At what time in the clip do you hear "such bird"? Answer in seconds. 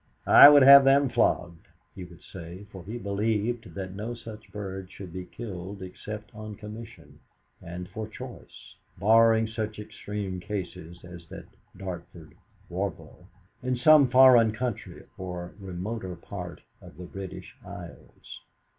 4.15-4.91